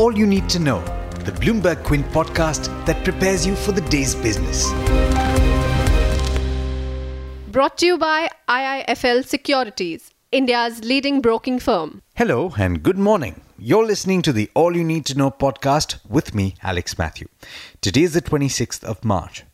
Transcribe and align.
All 0.00 0.16
You 0.16 0.26
Need 0.26 0.48
to 0.48 0.58
Know, 0.58 0.80
the 1.26 1.32
Bloomberg 1.32 1.84
Quint 1.84 2.06
podcast 2.06 2.68
that 2.86 3.04
prepares 3.04 3.46
you 3.46 3.54
for 3.54 3.72
the 3.72 3.82
day's 3.82 4.14
business. 4.14 4.66
Brought 7.48 7.76
to 7.76 7.84
you 7.84 7.98
by 7.98 8.30
IIFL 8.48 9.26
Securities, 9.26 10.14
India's 10.32 10.82
leading 10.84 11.20
broking 11.20 11.58
firm. 11.58 12.00
Hello 12.14 12.54
and 12.56 12.82
good 12.82 12.96
morning. 12.96 13.42
You're 13.58 13.84
listening 13.84 14.22
to 14.22 14.32
the 14.32 14.50
All 14.54 14.74
You 14.74 14.84
Need 14.84 15.04
to 15.04 15.18
Know 15.18 15.30
podcast 15.30 15.98
with 16.08 16.34
me, 16.34 16.54
Alex 16.62 16.96
Matthew. 16.96 17.28
Today 17.82 18.04
is 18.04 18.14
the 18.14 18.22
26th 18.22 18.82
of 18.82 19.04
March. 19.04 19.44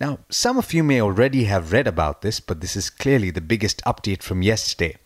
Now, 0.00 0.20
some 0.30 0.58
of 0.58 0.72
you 0.72 0.84
may 0.84 1.02
already 1.02 1.44
have 1.44 1.72
read 1.72 1.88
about 1.88 2.22
this, 2.22 2.38
but 2.38 2.60
this 2.60 2.76
is 2.76 2.88
clearly 2.88 3.30
the 3.30 3.40
biggest 3.40 3.82
update 3.84 4.22
from 4.22 4.42
yesterday. 4.42 4.96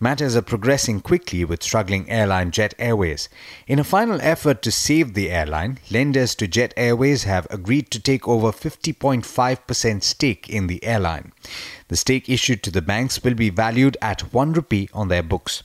Matters 0.00 0.34
are 0.34 0.40
progressing 0.40 1.02
quickly 1.02 1.44
with 1.44 1.62
struggling 1.62 2.08
airline 2.08 2.50
Jet 2.50 2.72
Airways. 2.78 3.28
In 3.66 3.78
a 3.78 3.84
final 3.84 4.18
effort 4.22 4.62
to 4.62 4.70
save 4.70 5.12
the 5.12 5.30
airline, 5.30 5.78
lenders 5.90 6.34
to 6.36 6.48
Jet 6.48 6.72
Airways 6.78 7.24
have 7.24 7.46
agreed 7.50 7.90
to 7.90 8.00
take 8.00 8.26
over 8.26 8.50
50.5% 8.50 10.02
stake 10.02 10.48
in 10.48 10.68
the 10.68 10.82
airline. 10.82 11.32
The 11.88 11.96
stake 11.98 12.30
issued 12.30 12.62
to 12.62 12.70
the 12.70 12.80
banks 12.80 13.22
will 13.22 13.34
be 13.34 13.50
valued 13.50 13.98
at 14.00 14.32
1 14.32 14.54
rupee 14.54 14.88
on 14.94 15.08
their 15.08 15.22
books. 15.22 15.64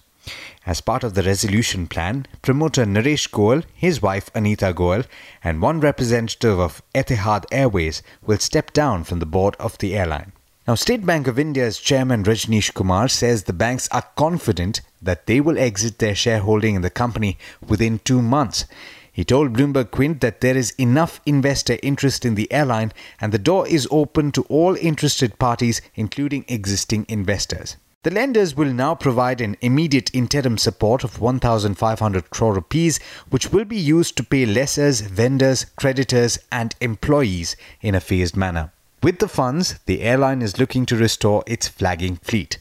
As 0.66 0.82
part 0.82 1.04
of 1.04 1.14
the 1.14 1.24
resolution 1.24 1.88
plan, 1.88 2.26
promoter 2.42 2.86
Naresh 2.86 3.30
Goyal, 3.30 3.64
his 3.74 4.02
wife 4.02 4.32
Anita 4.34 4.74
Goyal, 4.74 5.06
and 5.44 5.62
one 5.62 5.80
representative 5.80 6.60
of 6.60 6.82
Etihad 6.94 7.46
Airways 7.52 8.02
will 8.26 8.40
step 8.40 8.74
down 8.74 9.04
from 9.04 9.20
the 9.20 9.26
board 9.26 9.56
of 9.60 9.78
the 9.78 9.96
airline. 9.96 10.32
Now, 10.68 10.74
State 10.74 11.06
Bank 11.06 11.28
of 11.28 11.38
India's 11.38 11.78
chairman 11.78 12.24
Rajneesh 12.24 12.74
Kumar 12.74 13.08
says 13.08 13.44
the 13.44 13.54
banks 13.54 13.88
are 13.92 14.10
confident 14.16 14.82
that 15.00 15.28
they 15.28 15.40
will 15.40 15.60
exit 15.60 16.00
their 16.00 16.16
shareholding 16.16 16.74
in 16.74 16.82
the 16.82 16.90
company 16.90 17.38
within 17.68 18.00
two 18.00 18.20
months. 18.20 18.66
He 19.12 19.24
told 19.24 19.54
Bloomberg 19.54 19.92
Quint 19.92 20.22
that 20.22 20.42
there 20.42 20.58
is 20.58 20.72
enough 20.80 21.22
investor 21.26 21.78
interest 21.84 22.26
in 22.26 22.34
the 22.34 22.52
airline 22.52 22.92
and 23.22 23.32
the 23.32 23.38
door 23.38 23.68
is 23.68 23.88
open 23.92 24.32
to 24.32 24.42
all 24.50 24.76
interested 24.76 25.38
parties, 25.38 25.82
including 25.94 26.46
existing 26.48 27.06
investors. 27.08 27.78
The 28.06 28.12
lenders 28.12 28.56
will 28.56 28.72
now 28.72 28.94
provide 28.94 29.42
an 29.42 29.58
immediate 29.62 30.12
interim 30.14 30.60
support 30.60 31.04
of 31.04 31.20
1,500 31.20 32.30
crore 32.30 32.54
rupees, 32.54 33.00
which 33.32 33.52
will 33.52 33.66
be 33.66 33.80
used 33.80 34.16
to 34.18 34.24
pay 34.24 34.46
lessors, 34.46 35.02
vendors, 35.02 35.66
creditors, 35.76 36.38
and 36.52 36.76
employees 36.80 37.56
in 37.82 37.96
a 37.96 38.00
phased 38.00 38.38
manner. 38.38 38.72
With 39.02 39.18
the 39.18 39.28
funds, 39.28 39.80
the 39.88 40.04
airline 40.04 40.44
is 40.44 40.60
looking 40.60 40.86
to 40.86 40.96
restore 40.96 41.44
its 41.48 41.68
flagging 41.68 42.18
fleet. 42.18 42.60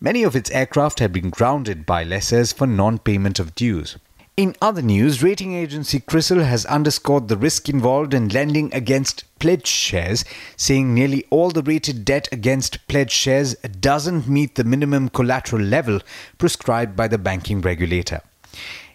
Many 0.00 0.24
of 0.24 0.34
its 0.34 0.50
aircraft 0.50 0.98
have 0.98 1.12
been 1.12 1.30
grounded 1.30 1.86
by 1.86 2.02
lessors 2.02 2.52
for 2.52 2.66
non 2.66 2.98
payment 2.98 3.38
of 3.38 3.54
dues. 3.54 3.96
In 4.36 4.56
other 4.60 4.82
news, 4.82 5.22
rating 5.22 5.54
agency 5.54 6.00
CRISIL 6.00 6.42
has 6.42 6.66
underscored 6.66 7.28
the 7.28 7.36
risk 7.36 7.68
involved 7.68 8.12
in 8.12 8.30
lending 8.30 8.74
against 8.74 9.22
pledged 9.38 9.68
shares, 9.68 10.24
saying 10.56 10.92
nearly 10.92 11.24
all 11.30 11.50
the 11.50 11.62
rated 11.62 12.04
debt 12.04 12.28
against 12.32 12.84
pledged 12.88 13.12
shares 13.12 13.54
doesn't 13.78 14.26
meet 14.26 14.56
the 14.56 14.64
minimum 14.64 15.08
collateral 15.08 15.62
level 15.62 16.00
prescribed 16.36 16.96
by 16.96 17.06
the 17.06 17.16
banking 17.16 17.60
regulator. 17.60 18.22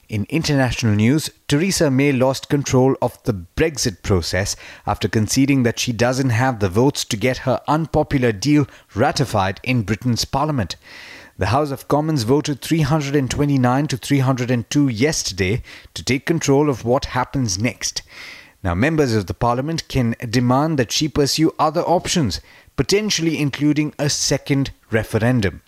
In 0.10 0.26
international 0.28 0.96
news, 0.96 1.30
Theresa 1.48 1.90
May 1.90 2.12
lost 2.12 2.50
control 2.50 2.98
of 3.02 3.24
the 3.24 3.46
Brexit 3.56 4.04
process 4.04 4.58
after 4.86 5.08
conceding 5.08 5.64
that 5.64 5.80
she 5.80 5.94
doesn't 5.94 6.32
have 6.32 6.60
the 6.60 6.68
votes 6.68 7.06
to 7.06 7.16
get 7.16 7.38
her 7.48 7.62
unpopular 7.66 8.34
deal 8.34 8.68
ratified 8.94 9.62
in 9.64 9.84
Britain's 9.84 10.26
parliament. 10.26 10.76
The 11.40 11.56
House 11.56 11.72
of 11.72 11.88
Commons 11.88 12.24
voted 12.24 12.60
329 12.60 13.88
to 13.88 13.96
302 13.96 14.90
yesterday 14.90 15.64
to 15.94 16.04
take 16.04 16.26
control 16.26 16.70
of 16.70 16.84
what 16.84 17.16
happens 17.16 17.58
next. 17.58 18.02
Now, 18.62 18.76
members 18.76 19.16
of 19.16 19.28
the 19.28 19.34
parliament 19.34 19.88
can 19.88 20.18
demand 20.30 20.78
that 20.80 20.92
she 20.92 21.08
pursue 21.08 21.56
other 21.58 21.80
options, 21.84 22.42
potentially 22.76 23.40
including 23.40 23.94
a 23.98 24.10
second 24.10 24.72
referendum, 24.92 25.62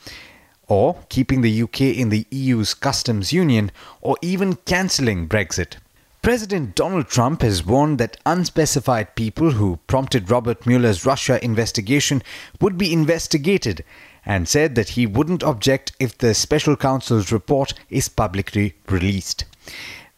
or 0.68 1.06
keeping 1.08 1.40
the 1.40 1.62
UK 1.64 1.80
in 1.84 2.10
the 2.10 2.28
EU's 2.32 2.74
customs 2.74 3.32
union, 3.32 3.72
or 4.02 4.18
even 4.22 4.58
cancelling 4.66 5.30
Brexit. 5.30 5.78
President 6.22 6.76
Donald 6.76 7.08
Trump 7.08 7.42
has 7.42 7.66
warned 7.66 7.98
that 7.98 8.18
unspecified 8.28 9.16
people 9.16 9.54
who 9.54 9.80
prompted 9.88 10.30
Robert 10.30 10.68
Mueller's 10.68 11.04
Russia 11.04 11.44
investigation 11.44 12.22
would 12.60 12.78
be 12.78 12.94
investigated 12.94 13.84
and 14.24 14.48
said 14.48 14.76
that 14.76 14.90
he 14.90 15.08
wouldn't 15.08 15.42
object 15.42 15.94
if 16.00 16.16
the 16.16 16.36
special 16.36 16.76
counsel's 16.76 17.32
report 17.32 17.74
is 17.90 18.08
publicly 18.08 18.76
released. 18.88 19.46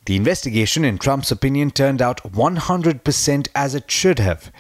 The 0.06 0.18
investigation, 0.18 0.84
in 0.84 0.97
Trump's 0.97 1.31
opinion, 1.31 1.72
turned 1.72 2.02
out 2.02 2.22
100% 2.34 3.47
as 3.56 3.74
it 3.74 3.90
should 3.90 4.20
have. 4.20 4.52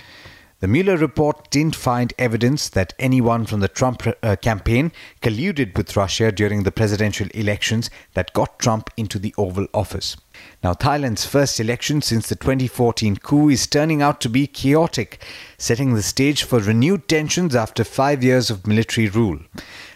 The 0.63 0.69
Mueller 0.69 0.95
report 0.95 1.51
didn't 1.51 1.75
find 1.75 2.13
evidence 2.17 2.69
that 2.69 2.93
anyone 2.97 3.45
from 3.45 3.59
the 3.59 3.67
Trump 3.67 4.07
uh, 4.07 4.37
campaign 4.37 4.93
colluded 5.21 5.75
with 5.75 5.97
Russia 5.97 6.31
during 6.31 6.63
the 6.63 6.71
presidential 6.71 7.27
elections 7.33 7.89
that 8.13 8.31
got 8.31 8.59
Trump 8.59 8.89
into 8.95 9.19
the 9.19 9.35
Oval 9.37 9.67
Office. 9.73 10.15
Now, 10.63 10.71
Thailand's 10.71 11.25
first 11.25 11.59
election 11.59 12.01
since 12.01 12.29
the 12.29 12.37
2014 12.37 13.17
coup 13.17 13.49
is 13.49 13.67
turning 13.67 14.01
out 14.01 14.21
to 14.21 14.29
be 14.29 14.47
chaotic, 14.47 15.21
setting 15.57 15.95
the 15.95 16.01
stage 16.01 16.43
for 16.43 16.59
renewed 16.59 17.09
tensions 17.09 17.57
after 17.57 17.83
five 17.83 18.23
years 18.23 18.49
of 18.49 18.65
military 18.65 19.09
rule. 19.09 19.39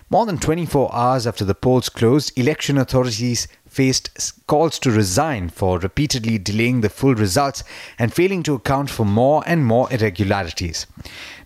More 0.09 0.25
than 0.25 0.37
24 0.37 0.93
hours 0.93 1.25
after 1.25 1.45
the 1.45 1.55
polls 1.55 1.87
closed, 1.87 2.37
election 2.37 2.77
authorities 2.77 3.47
faced 3.77 4.09
calls 4.47 4.79
to 4.79 4.89
resign 4.89 5.49
for 5.49 5.77
repeatedly 5.77 6.39
delaying 6.39 6.81
the 6.81 6.89
full 6.89 7.13
results 7.13 7.63
and 7.99 8.11
failing 8.11 8.41
to 8.41 8.55
account 8.55 8.89
for 8.89 9.05
more 9.05 9.43
and 9.45 9.63
more 9.67 9.87
irregularities. 9.93 10.87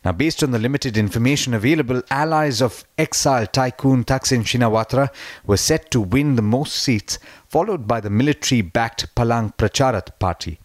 Now, 0.05 0.13
based 0.13 0.41
on 0.41 0.51
the 0.51 0.59
limited 0.59 0.95
information 0.95 1.53
available, 1.53 2.01
allies 2.09 2.61
of 2.61 2.85
exiled 2.97 3.51
tycoon 3.51 4.05
Thaksin 4.05 4.43
Shinawatra 4.43 5.09
were 5.45 5.57
set 5.57 5.91
to 5.91 5.99
win 5.99 6.37
the 6.37 6.41
most 6.41 6.75
seats, 6.75 7.19
followed 7.49 7.85
by 7.85 7.99
the 7.99 8.09
military 8.09 8.61
backed 8.61 9.13
Palang 9.13 9.53
Pracharat 9.57 10.17
party. 10.17 10.57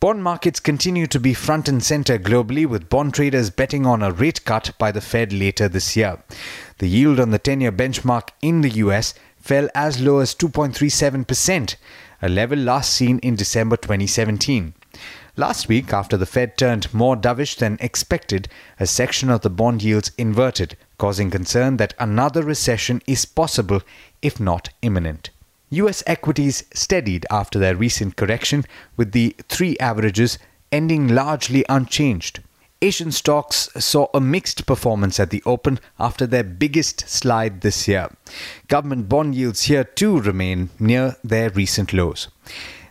Bond 0.00 0.22
markets 0.22 0.60
continue 0.60 1.06
to 1.06 1.18
be 1.18 1.32
front 1.32 1.66
and 1.66 1.82
center 1.82 2.18
globally, 2.18 2.66
with 2.66 2.90
bond 2.90 3.14
traders 3.14 3.48
betting 3.48 3.86
on 3.86 4.02
a 4.02 4.12
rate 4.12 4.44
cut 4.44 4.72
by 4.78 4.92
the 4.92 5.00
Fed 5.00 5.32
later 5.32 5.66
this 5.66 5.96
year. 5.96 6.18
The 6.76 6.88
yield 6.88 7.18
on 7.18 7.30
the 7.30 7.38
10 7.38 7.62
year 7.62 7.72
benchmark 7.72 8.28
in 8.42 8.60
the 8.60 8.76
US 8.84 9.14
fell 9.44 9.68
as 9.74 10.00
low 10.00 10.20
as 10.20 10.34
2.37%, 10.34 11.76
a 12.22 12.28
level 12.30 12.58
last 12.58 12.94
seen 12.94 13.18
in 13.18 13.36
December 13.36 13.76
2017. 13.76 14.72
Last 15.36 15.68
week, 15.68 15.92
after 15.92 16.16
the 16.16 16.24
Fed 16.24 16.56
turned 16.56 16.94
more 16.94 17.14
dovish 17.14 17.56
than 17.56 17.76
expected, 17.78 18.48
a 18.80 18.86
section 18.86 19.28
of 19.28 19.42
the 19.42 19.50
bond 19.50 19.82
yields 19.82 20.12
inverted, 20.16 20.78
causing 20.96 21.30
concern 21.30 21.76
that 21.76 21.92
another 21.98 22.42
recession 22.42 23.02
is 23.06 23.26
possible, 23.26 23.82
if 24.22 24.40
not 24.40 24.70
imminent. 24.80 25.28
US 25.68 26.02
equities 26.06 26.64
steadied 26.72 27.26
after 27.30 27.58
their 27.58 27.76
recent 27.76 28.16
correction, 28.16 28.64
with 28.96 29.12
the 29.12 29.36
three 29.50 29.76
averages 29.76 30.38
ending 30.72 31.08
largely 31.08 31.66
unchanged. 31.68 32.40
Asian 32.84 33.12
stocks 33.12 33.70
saw 33.78 34.08
a 34.12 34.20
mixed 34.20 34.66
performance 34.66 35.18
at 35.18 35.30
the 35.30 35.42
open 35.46 35.80
after 35.98 36.26
their 36.26 36.44
biggest 36.44 37.08
slide 37.08 37.62
this 37.62 37.88
year. 37.88 38.10
Government 38.68 39.08
bond 39.08 39.34
yields 39.34 39.62
here 39.62 39.84
too 39.84 40.20
remain 40.20 40.68
near 40.78 41.16
their 41.24 41.48
recent 41.48 41.94
lows. 41.94 42.28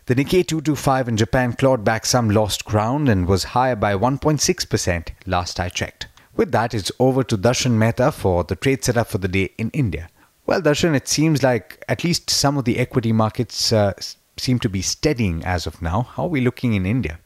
The 0.07 0.15
Nikkei 0.15 0.47
225 0.47 1.09
in 1.09 1.17
Japan 1.17 1.53
clawed 1.53 1.83
back 1.83 2.07
some 2.07 2.31
lost 2.31 2.65
ground 2.65 3.07
and 3.07 3.27
was 3.27 3.43
higher 3.43 3.75
by 3.75 3.93
1.6% 3.93 5.09
last 5.27 5.59
I 5.59 5.69
checked. 5.69 6.07
With 6.35 6.51
that, 6.53 6.73
it's 6.73 6.91
over 6.97 7.23
to 7.25 7.37
Darshan 7.37 7.77
Mehta 7.77 8.11
for 8.11 8.43
the 8.43 8.55
trade 8.55 8.83
setup 8.83 9.09
for 9.09 9.19
the 9.19 9.27
day 9.27 9.51
in 9.59 9.69
India. 9.75 10.09
Well, 10.47 10.63
Darshan, 10.63 10.95
it 10.95 11.07
seems 11.07 11.43
like 11.43 11.85
at 11.87 12.03
least 12.03 12.31
some 12.31 12.57
of 12.57 12.65
the 12.65 12.79
equity 12.79 13.11
markets 13.11 13.71
uh, 13.71 13.93
seem 14.37 14.57
to 14.57 14.69
be 14.69 14.81
steadying 14.81 15.45
as 15.45 15.67
of 15.67 15.83
now. 15.83 16.01
How 16.01 16.23
are 16.23 16.29
we 16.29 16.41
looking 16.41 16.73
in 16.73 16.87
India? 16.87 17.19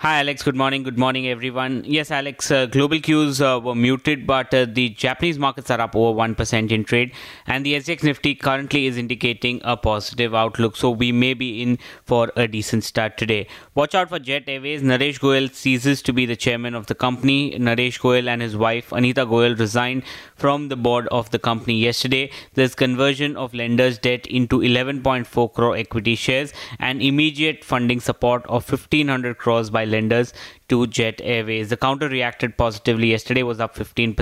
Hi, 0.00 0.20
Alex. 0.20 0.42
Good 0.42 0.56
morning. 0.56 0.82
Good 0.82 0.98
morning, 0.98 1.26
everyone. 1.26 1.82
Yes, 1.86 2.10
Alex, 2.10 2.50
uh, 2.50 2.66
global 2.66 3.00
cues 3.00 3.40
uh, 3.40 3.58
were 3.58 3.74
muted, 3.74 4.26
but 4.26 4.52
uh, 4.52 4.66
the 4.66 4.90
Japanese 4.90 5.38
markets 5.38 5.70
are 5.70 5.80
up 5.80 5.96
over 5.96 6.20
1% 6.20 6.70
in 6.70 6.84
trade, 6.84 7.12
and 7.46 7.64
the 7.64 7.72
SGX 7.76 8.02
Nifty 8.02 8.34
currently 8.34 8.84
is 8.84 8.98
indicating 8.98 9.58
a 9.64 9.74
positive 9.74 10.34
outlook. 10.34 10.76
So 10.76 10.90
we 10.90 11.12
may 11.12 11.32
be 11.32 11.62
in 11.62 11.78
for 12.04 12.30
a 12.36 12.46
decent 12.46 12.84
start 12.84 13.16
today. 13.16 13.46
Watch 13.74 13.94
out 13.94 14.10
for 14.10 14.18
Jet 14.18 14.44
Airways. 14.46 14.82
Naresh 14.82 15.18
Goyal 15.18 15.54
ceases 15.54 16.02
to 16.02 16.12
be 16.12 16.26
the 16.26 16.36
chairman 16.36 16.74
of 16.74 16.88
the 16.88 16.94
company. 16.94 17.58
Naresh 17.58 17.98
Goyal 17.98 18.28
and 18.28 18.42
his 18.42 18.54
wife, 18.54 18.92
Anita 18.92 19.24
Goyal, 19.24 19.58
resigned 19.58 20.02
from 20.34 20.68
the 20.68 20.76
board 20.76 21.08
of 21.08 21.30
the 21.30 21.38
company 21.38 21.78
yesterday. 21.78 22.30
There's 22.52 22.74
conversion 22.74 23.34
of 23.34 23.54
lenders' 23.54 23.96
debt 23.96 24.26
into 24.26 24.58
11.4 24.58 25.54
crore 25.54 25.74
equity 25.74 26.16
shares 26.16 26.52
and 26.78 27.00
immediate 27.00 27.64
funding 27.64 28.00
support 28.00 28.44
of 28.44 28.70
1500 28.70 29.38
crores 29.38 29.70
by 29.70 29.85
lenders 29.86 30.32
to 30.68 30.86
Jet 30.86 31.20
Airways. 31.22 31.70
The 31.70 31.76
counter 31.76 32.08
reacted 32.08 32.56
positively. 32.56 33.10
Yesterday 33.10 33.42
was 33.42 33.60
up 33.60 33.74
15%. 33.74 34.14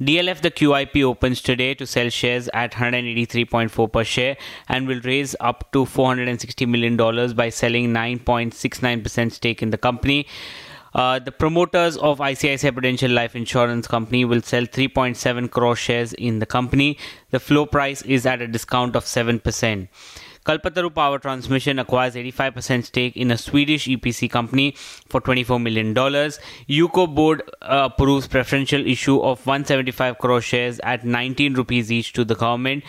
DLF, 0.00 0.40
the 0.42 0.50
QIP, 0.50 1.02
opens 1.02 1.40
today 1.40 1.74
to 1.74 1.86
sell 1.86 2.08
shares 2.08 2.48
at 2.52 2.72
183.4 2.72 3.92
per 3.92 4.04
share 4.04 4.36
and 4.68 4.86
will 4.86 5.00
raise 5.00 5.34
up 5.40 5.72
to 5.72 5.84
$460 5.84 6.68
million 6.68 6.96
by 7.34 7.48
selling 7.48 7.92
9.69% 7.92 9.32
stake 9.32 9.62
in 9.62 9.70
the 9.70 9.78
company. 9.78 10.26
Uh, 10.94 11.18
the 11.18 11.32
promoters 11.32 11.96
of 11.96 12.18
ICICI 12.18 12.72
Prudential 12.72 13.10
Life 13.10 13.34
Insurance 13.34 13.86
Company 13.86 14.24
will 14.24 14.42
sell 14.42 14.64
3.7 14.64 15.50
crore 15.50 15.76
shares 15.76 16.12
in 16.14 16.38
the 16.38 16.46
company. 16.46 16.98
The 17.30 17.40
floor 17.40 17.66
price 17.66 18.02
is 18.02 18.26
at 18.26 18.42
a 18.42 18.46
discount 18.46 18.94
of 18.94 19.04
7%. 19.04 19.88
Kalpataru 20.44 20.92
Power 20.92 21.18
Transmission 21.20 21.78
acquires 21.78 22.14
85% 22.14 22.84
stake 22.84 23.16
in 23.16 23.30
a 23.30 23.38
Swedish 23.38 23.86
EPC 23.86 24.28
company 24.28 24.72
for 25.08 25.20
$24 25.20 25.62
million. 25.62 25.94
UCO 25.94 27.14
board 27.14 27.42
uh, 27.62 27.88
approves 27.92 28.26
preferential 28.26 28.84
issue 28.84 29.20
of 29.20 29.46
175 29.46 30.18
crore 30.18 30.40
shares 30.40 30.80
at 30.80 31.04
19 31.04 31.54
rupees 31.54 31.92
each 31.92 32.12
to 32.12 32.24
the 32.24 32.34
government. 32.34 32.82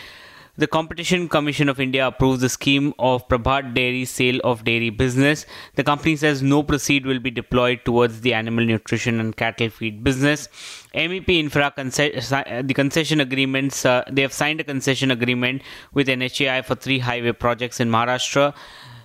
The 0.56 0.68
Competition 0.68 1.28
Commission 1.28 1.68
of 1.68 1.80
India 1.80 2.06
approves 2.06 2.40
the 2.40 2.48
scheme 2.48 2.94
of 3.00 3.26
Prabhat 3.26 3.74
Dairy 3.74 4.04
sale 4.04 4.38
of 4.44 4.62
dairy 4.62 4.88
business. 4.88 5.46
The 5.74 5.82
company 5.82 6.14
says 6.14 6.42
no 6.42 6.62
proceed 6.62 7.06
will 7.06 7.18
be 7.18 7.32
deployed 7.32 7.84
towards 7.84 8.20
the 8.20 8.34
animal 8.34 8.64
nutrition 8.64 9.18
and 9.18 9.36
cattle 9.36 9.68
feed 9.68 10.04
business. 10.04 10.46
MEP 10.94 11.28
Infra 11.28 11.72
the 11.74 12.72
concession 12.72 13.18
agreements 13.18 13.84
uh, 13.84 14.04
they 14.08 14.22
have 14.22 14.32
signed 14.32 14.60
a 14.60 14.64
concession 14.64 15.10
agreement 15.10 15.62
with 15.92 16.06
NHAI 16.06 16.64
for 16.64 16.76
three 16.76 17.00
highway 17.00 17.32
projects 17.32 17.80
in 17.80 17.90
Maharashtra. 17.90 18.54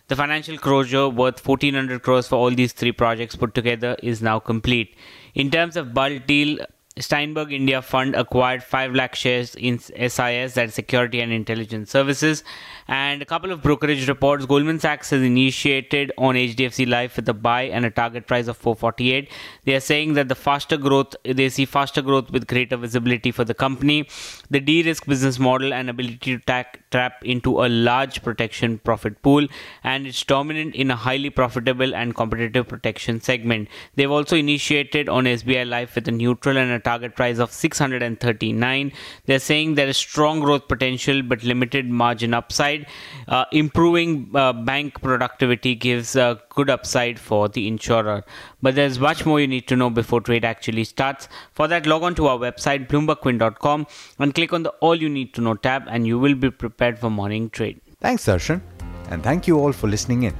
The 0.08 0.16
financial 0.16 0.60
closure 0.60 1.10
worth 1.10 1.44
1400 1.44 2.04
crores 2.04 2.28
for 2.28 2.36
all 2.36 2.52
these 2.52 2.74
three 2.74 2.92
projects 2.92 3.36
put 3.36 3.56
together 3.56 3.96
is 4.04 4.22
now 4.22 4.38
complete. 4.38 4.96
In 5.34 5.50
terms 5.50 5.78
of 5.78 5.96
bulk 5.96 6.28
deal, 6.28 6.60
Steinberg 7.00 7.52
India 7.52 7.82
Fund 7.82 8.16
acquired 8.16 8.64
5 8.64 8.94
lakh 8.94 9.16
shares 9.16 9.56
in 9.56 9.80
SIS, 9.80 10.54
that 10.54 10.66
is 10.66 10.74
Security 10.74 11.22
and 11.22 11.32
Intelligence 11.32 11.92
Services. 11.92 12.44
And 12.88 13.22
a 13.22 13.26
couple 13.26 13.52
of 13.52 13.62
brokerage 13.62 14.08
reports. 14.08 14.46
Goldman 14.46 14.80
Sachs 14.80 15.12
has 15.12 15.22
initiated 15.22 16.12
on 16.18 16.36
HDFC 16.36 16.90
Life 16.90 17.16
with 17.16 17.30
a 17.30 17.34
buy 17.34 17.64
and 17.64 17.86
a 17.86 17.92
target 17.92 18.26
price 18.26 18.48
of 18.48 18.58
448. 18.58 19.30
They 19.66 19.76
are 19.76 19.80
saying 19.80 20.14
that 20.14 20.28
the 20.28 20.36
faster 20.36 20.76
growth, 20.76 21.16
they 21.24 21.50
see 21.50 21.66
faster 21.66 22.02
growth 22.02 22.32
with 22.32 22.48
greater 22.48 22.78
visibility 22.78 23.32
for 23.32 23.44
the 23.44 23.54
company, 23.54 24.10
the 24.50 24.60
de-risk 24.60 25.06
business 25.06 25.38
model 25.38 25.72
and 25.72 25.90
ability 25.90 26.38
to 26.38 26.40
tack, 26.40 26.82
tap 26.90 27.24
into 27.24 27.64
a 27.64 27.70
large 27.70 28.24
protection 28.24 28.80
profit 28.80 29.22
pool, 29.22 29.48
and 29.84 30.08
it's 30.08 30.24
dominant 30.24 30.74
in 30.74 30.90
a 30.90 30.96
highly 30.96 31.30
profitable 31.30 31.94
and 31.94 32.16
competitive 32.16 32.68
protection 32.68 33.22
segment. 33.22 33.70
They've 33.96 34.10
also 34.10 34.36
initiated 34.36 35.08
on 35.08 35.26
SBI 35.26 35.70
Life 35.70 35.94
with 35.94 36.08
a 36.08 36.12
neutral 36.12 36.58
and 36.58 36.72
a 36.72 36.80
target 36.90 37.16
price 37.16 37.40
of 37.40 37.52
639. 37.52 38.92
They're 39.26 39.40
saying 39.40 39.76
there 39.76 39.88
is 39.88 39.98
strong 39.98 40.40
growth 40.40 40.68
potential 40.68 41.22
but 41.22 41.44
limited 41.44 41.90
margin 42.04 42.34
upside. 42.34 42.88
Uh, 43.28 43.46
improving 43.52 44.32
uh, 44.36 44.54
bank 44.54 45.02
productivity 45.02 45.76
gives 45.76 46.16
a 46.16 46.40
good 46.50 46.70
upside 46.70 47.20
for 47.20 47.48
the 47.48 47.68
insurer. 47.68 48.24
But 48.62 48.76
there's 48.76 49.00
much 49.00 49.26
more 49.26 49.40
you 49.40 49.48
need 49.48 49.68
to 49.68 49.76
know 49.76 49.90
before 49.90 50.22
trade 50.22 50.46
actually 50.46 50.84
starts. 50.84 51.30
For 51.54 51.68
that, 51.68 51.86
log 51.86 52.04
on 52.04 52.16
to 52.16 52.28
our 52.28 52.38
website, 52.38 52.88
bloombergquint.com, 52.88 53.88
and 54.20 54.36
click 54.36 54.54
on 54.54 54.64
the 54.64 54.76
All 54.88 54.96
You 54.96 55.10
Need 55.10 55.34
to 55.36 55.42
Know 55.42 55.56
tab, 55.56 55.84
and 55.88 56.08
you 56.08 56.20
will 56.20 56.36
be 56.36 56.52
prepared 56.52 57.00
for 57.00 57.10
morning 57.10 57.50
trade. 57.50 57.82
Thanks, 58.02 58.26
Darshan. 58.26 58.62
And 59.10 59.24
thank 59.24 59.48
you 59.48 59.60
all 59.60 59.72
for 59.72 59.88
listening 59.88 60.24
in. 60.24 60.36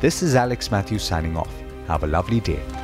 This 0.00 0.22
is 0.22 0.34
Alex 0.34 0.70
Matthews 0.70 1.02
signing 1.02 1.36
off. 1.36 1.52
Have 1.88 2.04
a 2.04 2.06
lovely 2.06 2.40
day. 2.40 2.83